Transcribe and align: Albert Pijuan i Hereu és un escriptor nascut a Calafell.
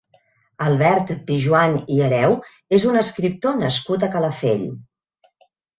Albert 0.67 1.11
Pijuan 1.27 1.77
i 1.97 2.01
Hereu 2.07 2.35
és 2.81 2.89
un 2.95 2.99
escriptor 3.05 3.63
nascut 3.65 4.09
a 4.09 4.15
Calafell. 4.19 4.71